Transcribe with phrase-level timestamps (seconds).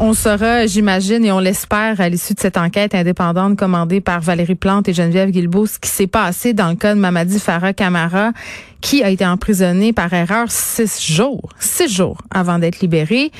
[0.00, 4.54] on saura, j'imagine, et on l'espère, à l'issue de cette enquête indépendante commandée par Valérie
[4.54, 8.32] Plante et Geneviève Guilbeault, ce qui s'est passé dans le cas de Mamadi Farah Camara,
[8.80, 13.30] qui a été emprisonné par erreur six jours, six jours avant d'être libéré.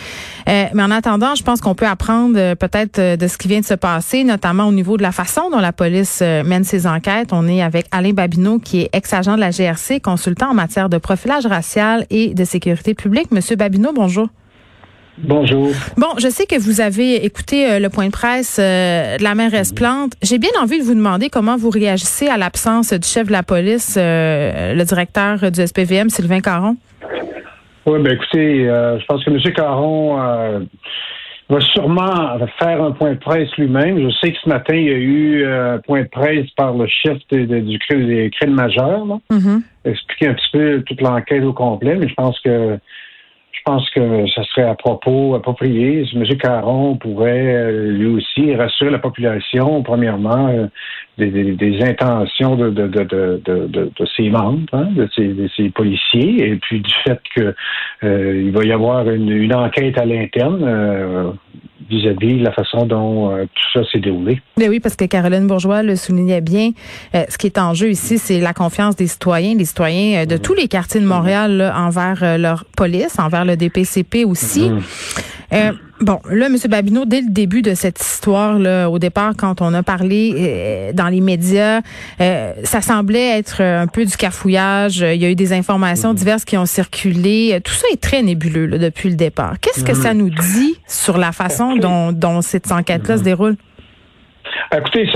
[0.48, 3.48] Euh, mais en attendant, je pense qu'on peut apprendre euh, peut-être euh, de ce qui
[3.48, 6.86] vient de se passer, notamment au niveau de la façon dont la police mène ses
[6.86, 7.30] enquêtes.
[7.32, 10.98] On est avec Alain Babineau, qui est ex-agent de la GRC, consultant en matière de
[10.98, 13.30] profilage racial et de sécurité publique.
[13.30, 14.28] Monsieur Babineau, bonjour.
[15.18, 15.68] Bonjour.
[15.96, 19.34] Bon, je sais que vous avez écouté euh, le point de presse euh, de la
[19.34, 20.12] mairesse Plante.
[20.22, 23.42] J'ai bien envie de vous demander comment vous réagissez à l'absence du chef de la
[23.42, 26.76] police, euh, le directeur du SPVM, Sylvain Caron.
[27.86, 29.40] Oui, ben écoutez, je pense que M.
[29.54, 30.16] Caron
[31.48, 33.98] va sûrement faire un point de presse lui-même.
[33.98, 36.86] Je sais que ce matin, il y a eu un point de presse par le
[36.86, 39.62] chef du crime, des crimes majeurs, mm-hmm.
[39.86, 42.78] expliquer un petit peu toute l'enquête au complet, mais je pense que
[43.52, 46.04] je pense que ça serait à propos, approprié.
[46.14, 46.24] M.
[46.38, 50.66] Caron pourrait euh, lui aussi rassurer la population, premièrement, euh,
[51.18, 56.94] des, intentions de, de, de, de, ses membres, hein, de, ses, policiers, et puis du
[57.04, 57.54] fait que
[58.04, 61.36] euh, va y avoir une, enquête à l'interne
[61.90, 64.40] vis-à-vis de la façon dont tout ça s'est déroulé.
[64.56, 66.70] Mais oui, parce que Caroline Bourgeois le soulignait bien.
[67.12, 70.54] ce qui est en jeu ici, c'est la confiance des citoyens, des citoyens de tous
[70.54, 74.70] les quartiers de Montréal envers leur police, envers le DPCP aussi.
[74.70, 74.82] Mhm.
[75.52, 76.56] Euh, bon, là, M.
[76.68, 80.92] Babineau, dès le début de cette histoire, là, au départ, quand on a parlé euh,
[80.92, 81.80] dans les médias,
[82.20, 84.98] euh, ça semblait être un peu du cafouillage.
[84.98, 86.16] Il y a eu des informations mhm.
[86.16, 87.60] diverses qui ont circulé.
[87.64, 89.54] Tout ça est très nébuleux depuis le départ.
[89.60, 90.02] Qu'est-ce que mhm.
[90.02, 93.56] ça nous dit sur la façon dont, dont cette enquête-là se déroule?
[94.76, 95.08] Écoutez,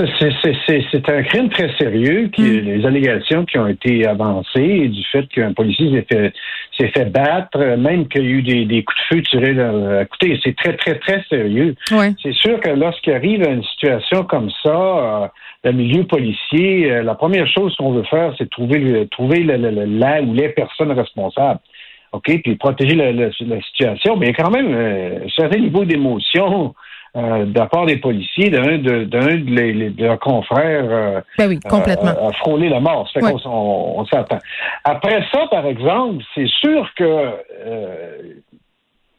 [0.91, 2.29] c'est un crime très sérieux.
[2.33, 2.59] Qui, mm.
[2.61, 8.23] Les allégations qui ont été avancées du fait qu'un policier s'est fait, battre, même qu'il
[8.23, 9.53] y a eu des, des coups de feu tirés.
[9.53, 11.75] Dans, écoutez, c'est très, très, très sérieux.
[12.21, 15.27] C'est sûr que lorsqu'il arrive une situation comme ça, euh,
[15.63, 20.21] le milieu policier, euh, la première chose qu'on veut faire, c'est trouver, trouver le, la
[20.21, 21.59] ou les personnes responsables.
[22.11, 24.15] OK, puis protéger la, situation.
[24.15, 26.73] Mais il y a quand même euh, un certain niveau d'émotion
[27.15, 31.59] euh, de la part des policiers, d'un de, d'un de, leurs confrères euh, ben oui,
[31.61, 32.11] complètement.
[32.11, 33.09] Euh, a frôlé la mort.
[33.13, 34.39] Ça fait qu'on on, s'attend.
[34.83, 38.17] Après ça, par exemple, c'est sûr que euh,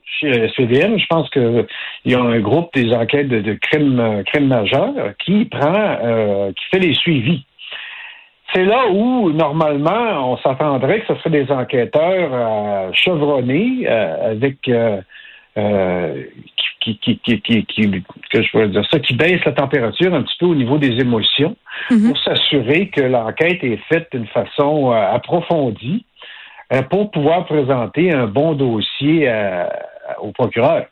[0.04, 1.66] chez la SPVM, je pense qu'il
[2.04, 4.92] y a un groupe des enquêtes de, de crimes, crimes majeurs
[5.24, 5.98] qui prend,
[6.54, 7.44] qui fait les suivis.
[8.54, 14.70] C'est là où, normalement, on s'attendrait que ce serait des enquêteurs chevronnés avec
[15.56, 20.46] qui, qui, qui, qui, que je dire ça, qui baisse la température un petit peu
[20.46, 21.56] au niveau des émotions
[21.90, 22.08] mhm.
[22.08, 26.04] pour s'assurer que l'enquête est faite d'une façon euh, approfondie
[26.72, 29.32] euh, pour pouvoir présenter un bon dossier
[30.20, 30.86] au procureur.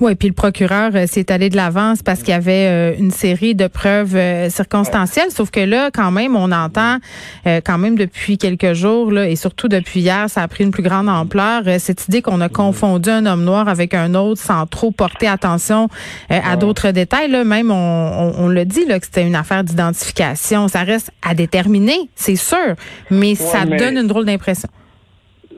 [0.00, 3.10] Oui, puis le procureur euh, s'est allé de l'avance parce qu'il y avait euh, une
[3.10, 6.98] série de preuves euh, circonstancielles, sauf que là, quand même, on entend
[7.44, 10.82] quand même depuis quelques jours, là, et surtout depuis hier, ça a pris une plus
[10.82, 14.90] grande ampleur, cette idée qu'on a confondu un homme noir avec un autre sans trop
[14.90, 15.88] porter attention
[16.30, 17.30] à d'autres détails.
[17.30, 17.44] Là.
[17.44, 20.68] Même, on, on, le dit, là, que c'était une affaire d'identification.
[20.68, 22.74] Ça reste à déterminer, c'est sûr,
[23.10, 24.68] mais ça donne une drôle d'impression.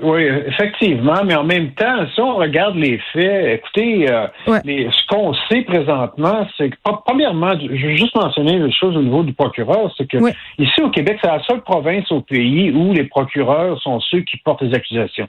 [0.03, 5.33] Oui, effectivement, mais en même temps, si on regarde les faits, écoutez, euh, ce qu'on
[5.51, 9.93] sait présentement, c'est que, premièrement, je vais juste mentionner une chose au niveau du procureur,
[9.97, 10.19] c'est que
[10.59, 14.37] ici au Québec, c'est la seule province au pays où les procureurs sont ceux qui
[14.39, 15.29] portent les accusations.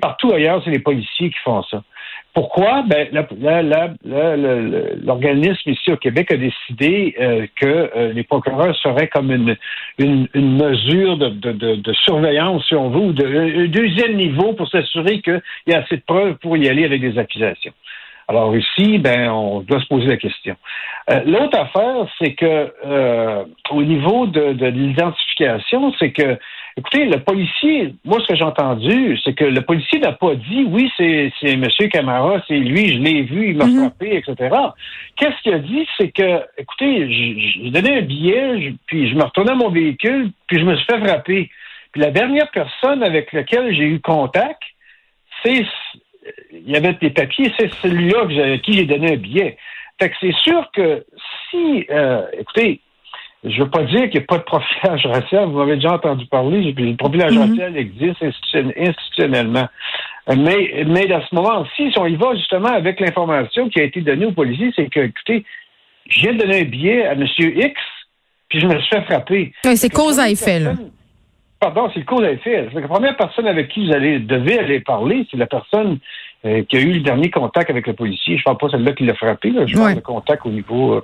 [0.00, 1.82] Partout ailleurs, c'est les policiers qui font ça.
[2.36, 2.82] Pourquoi?
[2.82, 3.08] Ben,
[5.02, 9.56] l'organisme ici au Québec a décidé euh, que euh, les procureurs seraient comme une,
[9.96, 15.22] une, mesure de, de, de, surveillance, si on veut, ou de deuxième niveau pour s'assurer
[15.22, 17.72] qu'il y a assez de preuves pour y aller avec des accusations.
[18.28, 20.56] Alors ici, ben, on doit se poser la question.
[21.10, 22.70] Euh, l'autre affaire, c'est que
[23.70, 26.36] au niveau de l'identification, c'est que
[26.78, 30.66] Écoutez, le policier, moi, ce que j'ai entendu, c'est que le policier n'a pas dit
[30.68, 31.66] oui, c'est M.
[31.90, 33.78] Camara, c'est lui, je l'ai vu, il m'a mhm.
[33.78, 34.54] frappé, etc.
[35.16, 35.88] Qu'est-ce qu'il a dit?
[35.96, 40.58] C'est que, écoutez, j'ai donné un billet, puis je me retournais à mon véhicule, puis
[40.58, 41.50] je me suis fait frapper.
[41.92, 44.60] Puis la dernière personne avec laquelle j'ai eu contact,
[45.42, 45.64] c'est
[46.52, 49.56] il y avait des papiers, c'est celui-là à qui j'ai donné un billet.
[49.98, 51.06] Fait que c'est sûr que
[51.50, 52.80] si, euh, écoutez,
[53.48, 55.46] je ne veux pas dire qu'il n'y a pas de profilage racial.
[55.46, 56.72] Vous m'avez déjà entendu parler.
[56.72, 57.50] Le profilage mhm.
[57.50, 59.68] racial existe institutionnellement.
[60.28, 64.00] Mais, mais dans ce moment-ci, si on y va justement avec l'information qui a été
[64.00, 65.44] donnée aux policiers, c'est que, écoutez,
[66.08, 67.26] je viens de donner un billet à M.
[67.38, 67.80] X,
[68.48, 69.52] puis je me suis fait frapper.
[69.64, 70.72] Oui, c'est cause à effet, là.
[71.60, 72.68] Pardon, c'est le cause à effet.
[72.74, 75.98] La première personne avec qui vous allez devez aller parler, c'est la personne
[76.44, 78.36] euh, qui a eu le dernier contact avec le policier.
[78.36, 79.64] Je ne parle pas celle-là qui l'a frappé, là.
[79.66, 81.00] je parle de contact au niveau euh.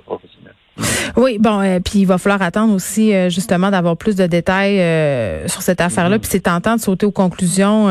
[1.15, 4.79] Oui, bon, euh, puis il va falloir attendre aussi euh, justement d'avoir plus de détails
[4.79, 6.17] euh, sur cette affaire-là.
[6.17, 6.21] Mm-hmm.
[6.21, 7.87] Puis c'est tentant de sauter aux conclusions.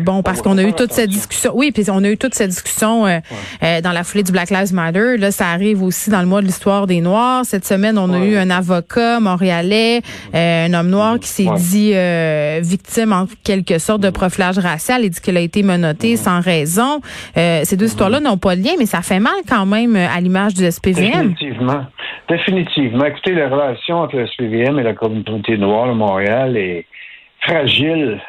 [0.00, 1.52] bon, parce qu'on a eu toute cette discussion.
[1.54, 5.16] Oui, puis on a eu toute cette discussion dans la foulée du Black Lives Matter.
[5.18, 7.44] Là, ça arrive aussi dans le mois de l'histoire des Noirs.
[7.44, 10.00] Cette semaine, on a eu un avocat montréalais,
[10.34, 11.92] un homme noir qui s'est dit
[12.62, 14.12] victime en quelque sorte de mm-hmm.
[14.12, 15.04] profilage racial.
[15.04, 16.22] Il dit qu'il a été menotté mm-hmm.
[16.22, 17.00] sans raison.
[17.34, 20.54] ces deux histoires-là n'ont pas de lien, mais ça fait mal quand même à l'image
[20.54, 21.32] du SPVM.
[21.32, 21.86] Effectivement.
[22.32, 23.04] Définitivement.
[23.04, 26.86] Écoutez, la relation entre le SPVM et la communauté noire de Montréal est
[27.40, 28.22] fragile.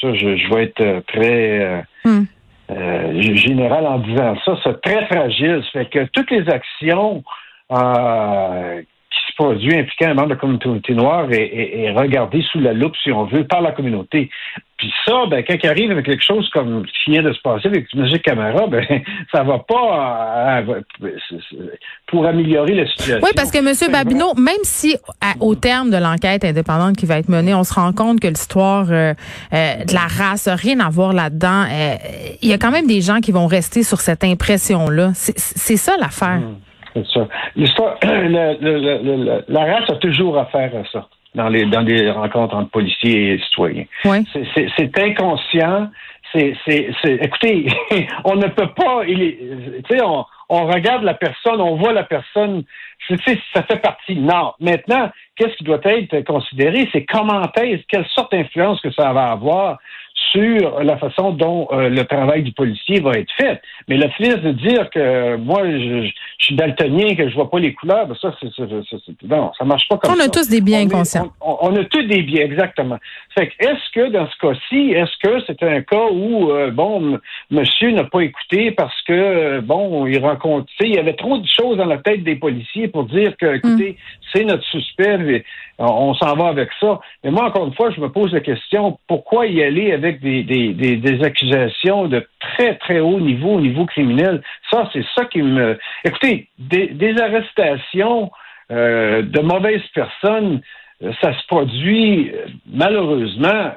[0.00, 2.24] Ça, je, vais être très euh, hmm.
[2.70, 4.56] euh, général en disant ça.
[4.64, 5.62] C'est très fragile.
[5.64, 7.22] Ça fait que toutes les actions
[7.72, 12.60] euh, qui se produisent impliquant un membre de la communauté noire est, est regardées sous
[12.60, 14.30] la loupe, si on veut, par la communauté.
[15.04, 17.68] Ça, ben, quand il arrive avec quelque chose comme ce qui vient de se passer
[17.68, 18.06] avec M.
[18.22, 18.84] Camara, ben,
[19.32, 20.80] ça va pas euh,
[22.06, 23.20] pour améliorer la situation.
[23.22, 23.92] Oui, parce que M.
[23.92, 24.96] Babineau, même si
[25.40, 28.86] au terme de l'enquête indépendante qui va être menée, on se rend compte que l'histoire
[28.90, 29.14] euh,
[29.52, 31.64] euh, de la race n'a rien à voir là-dedans,
[32.42, 35.12] il y a quand même des gens qui vont rester sur cette impression-là.
[35.14, 36.40] C'est ça l'affaire.
[36.40, 37.28] Mmh, c'est ça.
[37.56, 43.34] L'histoire, la race a toujours affaire à ça dans les dans des rencontres entre policiers
[43.34, 43.84] et citoyens.
[44.34, 45.88] C'est inconscient.
[46.32, 46.54] C'est
[47.04, 47.66] écoutez,
[48.24, 49.04] on ne peut pas.
[49.04, 52.64] Tu sais, on, on regarde la personne, on voit la personne.
[53.08, 54.16] Ça fait partie.
[54.16, 54.52] Non.
[54.60, 59.32] Maintenant, qu'est-ce qui doit être considéré, c'est comment est, quelle sorte d'influence que ça va
[59.32, 59.78] avoir?
[60.30, 63.60] Sur la façon dont euh, le travail du policier va être fait.
[63.88, 66.08] Mais le fait de dire que moi, je,
[66.38, 68.48] suis daltonien, que je vois pas les couleurs, ben ça, c'est,
[69.28, 70.16] non, ça marche pas comme ça.
[70.18, 71.32] On a tous des biens conscients.
[71.40, 72.98] On, a tous des biens, exactement.
[73.34, 77.18] Fait que, est-ce que dans ce cas-ci, est-ce que c'est un cas où, euh, bon,
[77.50, 81.46] monsieur n'a pas écouté parce que, euh, bon, il rencontre, il y avait trop de
[81.46, 84.24] choses dans la tête des policiers pour dire que, écoutez, mm.
[84.32, 85.44] c'est notre suspect,
[85.78, 87.00] on s'en va avec ça.
[87.24, 90.42] Mais moi, encore une fois, je me pose la question, pourquoi y aller avec des,
[90.42, 94.42] des, des, accusations de très, très haut niveau, au niveau criminel?
[94.70, 95.78] Ça, c'est ça qui me...
[96.04, 98.30] Écoutez, des, arrestations
[98.70, 100.60] euh, de mauvaises personnes,
[101.02, 103.72] euh, ça se produit euh, malheureusement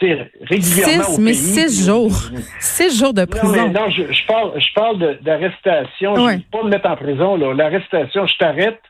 [0.00, 2.12] régulièrement six, mais six jours.
[2.60, 3.68] Six jours de prison.
[3.68, 6.14] Non, je, parle, je parle d'arrestation.
[6.16, 7.36] Je ne vais pas me mettre en prison.
[7.36, 8.80] L'arrestation, je t'arrête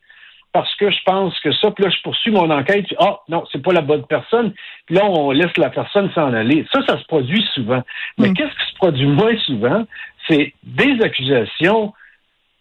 [0.56, 3.44] parce que je pense que ça, puis là, je poursuis mon enquête, ah, oh, non,
[3.53, 4.55] c'est pas la bonne personne,
[4.87, 6.64] puis là, on laisse la personne s'en aller.
[6.73, 7.82] Ça, ça se produit souvent.
[8.17, 8.32] Mais mm.
[8.32, 9.85] qu'est-ce qui se produit moins souvent?
[10.26, 11.93] C'est des accusations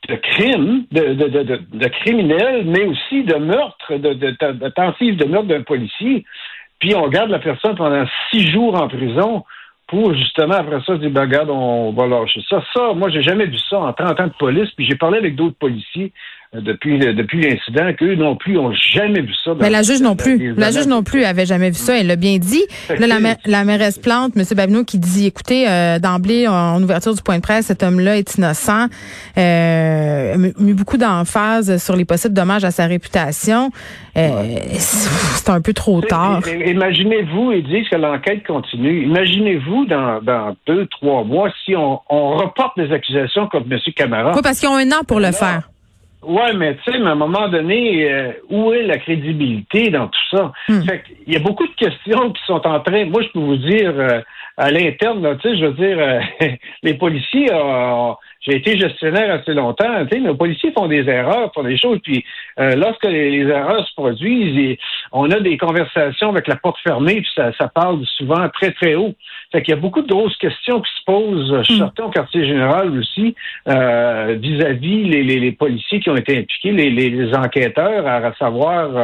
[0.09, 5.47] de crimes, de, de, de, criminels, mais aussi de meurtre, de, de, de, de meurtre
[5.47, 6.25] d'un policier.
[6.79, 9.45] Puis on garde la personne pendant six jours en prison
[9.87, 12.61] pour justement après ça dire ben, regarde, on va lâcher ça.
[12.73, 15.37] Ça, moi, j'ai jamais vu ça en 30 ans de police, puis j'ai parlé avec
[15.37, 16.11] d'autres policiers
[16.53, 19.51] depuis, depuis l'incident qu'eux non plus ont jamais vu ça.
[19.59, 20.53] Mais la juge non plus.
[20.55, 21.97] La juge non plus avait jamais vu ça.
[21.97, 22.63] Elle l'a bien dit.
[22.89, 24.43] Là, la, la mairesse Plante, M.
[24.55, 28.35] Babineau, qui dit, écoutez, euh, d'emblée, en ouverture du point de presse, cet homme-là est
[28.37, 28.87] innocent.
[29.37, 33.71] Euh, mis beaucoup d'emphase sur les possibles dommages à sa réputation.
[34.17, 34.29] Euh,
[34.71, 36.41] c'est un peu trop tard.
[36.47, 39.03] Imaginez-vous, ils disent que l'enquête continue.
[39.03, 43.79] Imaginez-vous dans, dans deux, trois mois si on, on reporte des accusations contre M.
[43.95, 44.31] Camara.
[44.33, 45.69] Oui, parce qu'ils ont un an pour le faire.
[46.27, 50.27] Oui, mais tu sais, à un moment donné, euh, où est la crédibilité dans tout
[50.31, 50.51] ça?
[50.67, 50.81] Hmm.
[50.81, 53.05] Fait il y a beaucoup de questions qui sont en train.
[53.05, 54.21] Moi, je peux vous dire euh,
[54.57, 56.19] à l'interne, tu sais, je veux dire, euh,
[56.83, 57.49] les policiers,
[58.45, 60.05] j'ai été gestionnaire assez longtemps.
[60.05, 61.99] Tu sais, nos policiers font des erreurs, font des choses.
[62.03, 62.23] Puis
[62.57, 64.77] lorsque les, erreurs se produisent,
[65.11, 68.95] on a des conversations avec la porte fermée, puis ça, ça parle souvent très très
[68.95, 69.13] haut.
[69.51, 71.91] Fait qu'il y a beaucoup de grosses questions qui se posent, je hmm.
[72.05, 73.35] au quartier général aussi,
[73.65, 78.97] vis-à-vis les, les, les policiers qui ont été impliqués, les, les enquêteurs, à savoir,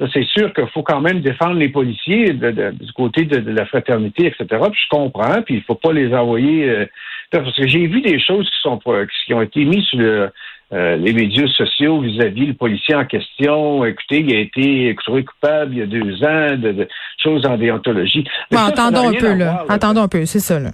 [0.00, 4.26] euh, c'est sûr qu'il faut quand même défendre les policiers du côté de, la fraternité,
[4.26, 4.46] etc.
[4.70, 6.68] Puis je comprends, puis il faut pas les envoyer.
[6.68, 6.86] Euh,
[7.30, 8.78] parce que j'ai vu des choses qui sont
[9.26, 10.30] qui ont été mises sur
[10.72, 13.84] euh, les médias sociaux vis-à-vis le policier en question.
[13.84, 16.86] Écoutez, il a été trouvé coupable il y a deux ans de,
[17.18, 18.24] choses en déontologie.
[18.50, 19.64] Bon, attendons un peu, là.
[19.68, 20.70] Attendons un peu, c'est ça, là.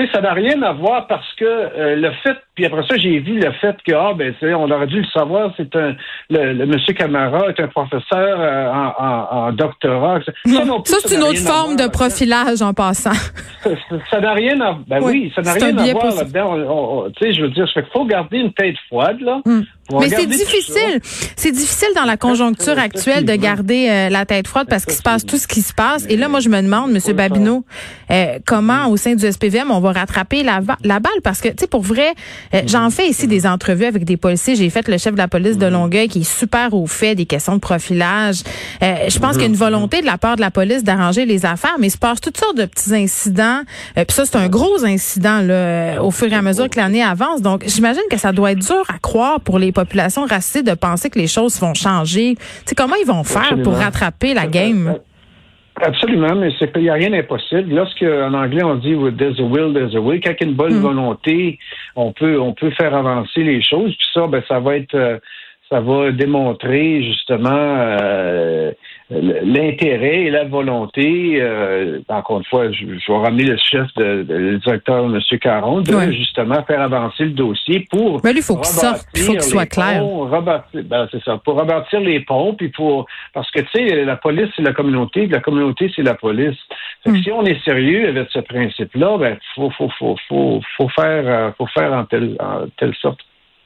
[0.00, 2.96] Tu sais, ça n'a rien à voir parce que euh, le fait, puis après ça,
[2.96, 5.94] j'ai vu le fait que, ah, ben, on aurait dû le savoir, c'est un,
[6.30, 10.20] le, monsieur Camara est un professeur euh, en, en, doctorat.
[10.24, 13.12] Ça, ça c'est une autre forme de profilage en passant.
[14.10, 17.10] Ça n'a rien à, ben oui, ça n'a rien à voir là-dedans.
[17.16, 19.40] Tu sais, je veux dire, il faut garder une tête froide, là.
[19.44, 19.62] Hmm.
[19.98, 21.00] Mais c'est difficile.
[21.36, 25.02] C'est difficile dans la conjoncture actuelle de garder euh, la tête froide parce qu'il se
[25.02, 26.04] passe tout ce qui se passe.
[26.08, 27.64] Et là, moi, je me demande, Monsieur Babineau,
[28.10, 31.12] euh, comment au sein du SPVM on va rattraper la, la balle?
[31.22, 32.12] Parce que, tu sais, pour vrai,
[32.54, 34.56] euh, j'en fais ici des entrevues avec des policiers.
[34.56, 37.26] J'ai fait le chef de la police de Longueuil qui est super au fait des
[37.26, 38.42] questions de profilage.
[38.80, 41.46] je pense qu'il y a une volonté de la part de la police d'arranger les
[41.46, 43.60] affaires, mais il se passe toutes sortes de petits incidents.
[43.94, 47.42] Puis ça, c'est un gros incident là, au fur et à mesure que l'année avance.
[47.42, 51.10] Donc, j'imagine que ça doit être dur à croire pour les population raciste de penser
[51.10, 52.36] que les choses vont changer.
[52.64, 54.96] sais, comment ils vont faire pour rattraper la game?
[55.82, 57.74] Absolument, mais c'est qu'il n'y a rien d'impossible.
[57.74, 60.50] Lorsque, en anglais, on dit there's a will, there's a way, quand il y a
[60.50, 60.82] une bonne mm.
[60.82, 61.58] volonté,
[61.96, 63.94] on peut, on peut faire avancer les choses.
[63.96, 65.18] Puis ça, ben, ça va être, euh,
[65.70, 68.72] ça va démontrer justement euh,
[69.10, 71.38] l'intérêt et la volonté.
[71.40, 75.20] Euh, encore une fois, je, vais ramener le chef, de, le directeur, M.
[75.40, 78.20] Caron, de justement faire avancer le dossier pour.
[78.22, 80.02] Mais lui, il faut qu'il sorte, il faut qu'il soit clair.
[80.72, 84.48] ben, c'est ça, pour rebâtir les ponts, puis pour parce que tu sais, la police
[84.56, 86.58] c'est la communauté, la communauté c'est la police.
[87.04, 87.16] Hmm.
[87.16, 91.50] Si on est sérieux avec ce principe-là, ben faut faut faut faut faut faire euh,
[91.56, 93.20] faut faire en telle en telle sorte.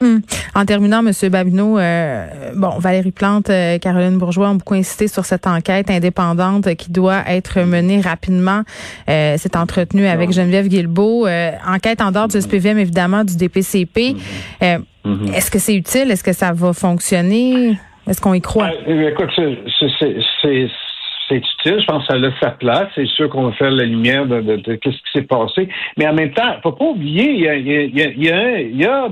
[0.04, 0.18] Hmm.
[0.54, 1.12] En terminant, M.
[1.30, 6.74] Babineau, euh, bon, Valérie Plante, euh, Caroline Bourgeois ont beaucoup insisté sur cette enquête indépendante
[6.74, 8.64] qui doit être menée rapidement.
[9.08, 11.26] Euh, C'est entretenu avec Geneviève Guilbeault.
[11.66, 14.16] Enquête en dehors du SPVM, évidemment, du DPCP.
[14.60, 15.32] Mm-hmm.
[15.34, 16.10] Est-ce que c'est utile?
[16.10, 17.78] Est-ce que ça va fonctionner?
[18.06, 18.72] Est-ce qu'on y croit?
[18.86, 21.80] écoute, c'est utile.
[21.80, 22.88] Je pense que ça a sa place.
[22.94, 25.70] C'est sûr qu'on va faire la lumière de, de, ce qui s'est passé.
[25.96, 28.30] Mais en même temps, faut pas oublier, il y a, il y a, il y
[28.30, 29.08] a, il y a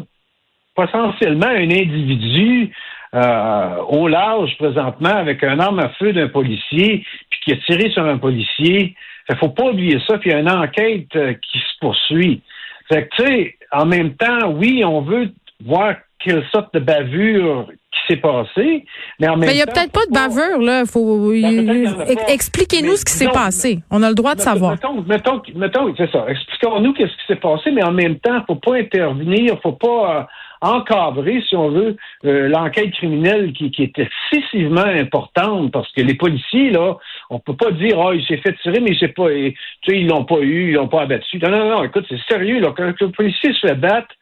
[0.75, 2.73] potentiellement un individu
[3.15, 7.91] euh, au large présentement avec un arme à feu d'un policier, puis qui a tiré
[7.91, 8.95] sur un policier.
[9.29, 12.43] Il faut pas oublier ça, puis il y a une enquête euh, qui se poursuit.
[12.89, 15.31] Fait que, tu sais, en même temps, oui, on veut
[15.65, 18.85] voir quelle sorte de bavure qui s'est passé,
[19.21, 20.85] mais en même mais il n'y a peut-être pas de bavure, là.
[20.87, 21.31] Faut...
[21.31, 23.81] Ben, expliquez-nous ce qui s'est passé.
[23.91, 24.73] On a le droit de savoir.
[24.73, 26.25] Mettons, mettons, mettons c'est ça.
[26.29, 30.17] Expliquons-nous qu'est-ce qui s'est passé, mais en même temps, faut pas intervenir, faut pas...
[30.17, 30.23] Euh,
[30.63, 36.15] encadrer, si on veut, euh, l'enquête criminelle qui, qui, est excessivement importante parce que les
[36.15, 36.97] policiers, là,
[37.31, 39.55] on peut pas dire Ah, il s'est fait tirer, mais c'est pas tu
[39.87, 41.39] sais, ils l'ont pas eu, ils l'ont pas abattu.
[41.39, 42.73] Non, non, non, écoute, c'est sérieux, là.
[42.77, 44.15] Quand le policier se fait battre,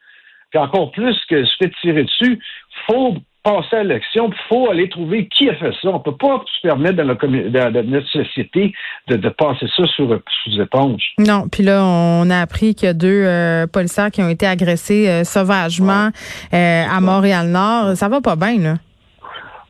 [0.49, 2.39] puis encore plus que se fait tirer dessus,
[2.87, 5.89] faut passer à l'action, il faut aller trouver qui a fait ça.
[5.89, 8.73] On ne peut pas se permettre dans, notre société
[9.07, 10.07] de, passer ça sous,
[10.43, 11.13] sous éponge.
[11.17, 14.45] Non, puis là, on a appris qu'il y a deux euh, policiers qui ont été
[14.45, 16.09] agressés euh, sauvagement
[16.53, 17.95] euh, à Montréal-Nord.
[17.95, 18.75] Ça va pas bien, là.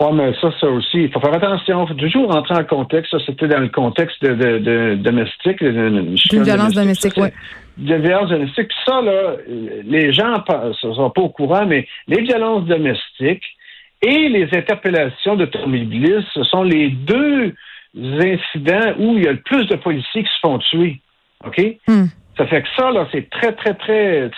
[0.02, 1.84] Oui, mais ça, ça aussi, il faut faire attention.
[1.84, 3.12] Il faut toujours rentrer en contexte.
[3.12, 5.64] Ça, c'était dans le contexte de, de, domestique.
[5.64, 7.30] D'une violence domestique, oui.
[7.78, 8.70] De violence domestique.
[8.86, 13.44] Ça, là, les gens ne sont pas au courant, mais les violences domestiques,
[14.02, 17.54] et les interpellations d'automobilistes, ce sont les deux
[17.96, 21.00] incidents où il y a le plus de policiers qui se font tuer.
[21.46, 21.62] OK?
[21.88, 22.06] Hmm.
[22.38, 24.32] Ça fait que ça, là, c'est très, très, très.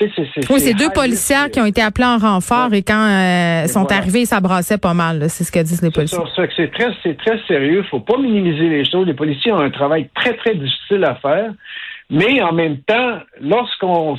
[0.49, 4.25] oui, c'est deux policiers qui ont été appelés en renfort et quand euh, sont arrivés,
[4.25, 5.29] ça brassait pas mal.
[5.29, 6.17] C'est ce que disent les policiers.
[6.35, 7.83] C'est très, c'est très sérieux.
[7.83, 9.05] Faut pas minimiser les choses.
[9.05, 11.53] Les policiers ont un travail très, très difficile à faire.
[12.09, 14.17] Mais en même temps, lorsqu'on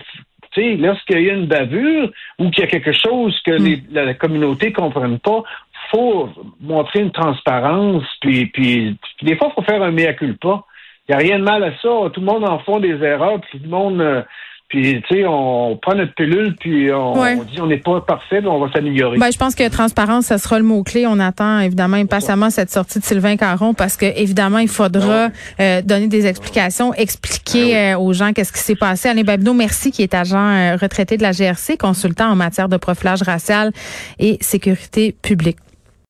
[0.57, 3.83] lorsqu'il y a une bavure ou qu'il y a quelque chose que hmm.
[3.93, 5.43] la, communauté ne comprenne pas,
[5.91, 6.31] faut
[6.61, 10.65] montrer une transparence, puis, puis, des fois, il faut faire un mea culpa.
[11.09, 12.11] Il n'y a rien de mal à ça.
[12.13, 14.01] Tout le monde en font des erreurs, puis tout le monde...
[14.01, 14.23] Euh,
[14.75, 17.15] puis, tu sais, on prend notre pilule, puis on,
[17.45, 19.19] dit on n'est pas parfait, mais on va s'améliorer.
[19.19, 21.07] Ben, je pense que transparence, ça sera le mot-clé.
[21.07, 25.29] On attend évidemment impatiemment cette sortie de Sylvain Caron parce que évidemment, il faudra
[25.61, 29.09] euh, donner des explications, expliquer ben euh, aux gens qu'est-ce qui s'est passé.
[29.09, 32.77] Alain Babineau, merci, qui est agent euh, retraité de la GRC, consultant en matière de
[32.77, 33.71] profilage racial
[34.19, 35.59] et sécurité publique.